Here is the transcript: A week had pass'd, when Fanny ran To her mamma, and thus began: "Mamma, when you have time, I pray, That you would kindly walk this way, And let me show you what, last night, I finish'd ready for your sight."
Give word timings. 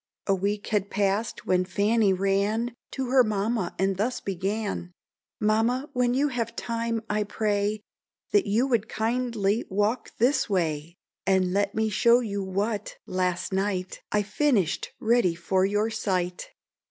A 0.25 0.33
week 0.33 0.65
had 0.69 0.89
pass'd, 0.89 1.41
when 1.41 1.63
Fanny 1.63 2.11
ran 2.11 2.73
To 2.93 3.11
her 3.11 3.23
mamma, 3.23 3.75
and 3.77 3.97
thus 3.97 4.19
began: 4.19 4.93
"Mamma, 5.39 5.91
when 5.93 6.15
you 6.15 6.29
have 6.29 6.55
time, 6.55 7.03
I 7.07 7.23
pray, 7.23 7.81
That 8.31 8.47
you 8.47 8.65
would 8.65 8.89
kindly 8.89 9.63
walk 9.69 10.09
this 10.17 10.49
way, 10.49 10.95
And 11.27 11.53
let 11.53 11.75
me 11.75 11.89
show 11.89 12.19
you 12.19 12.41
what, 12.43 12.95
last 13.05 13.53
night, 13.53 14.01
I 14.11 14.23
finish'd 14.23 14.87
ready 14.99 15.35
for 15.35 15.65
your 15.67 15.91
sight." 15.91 16.49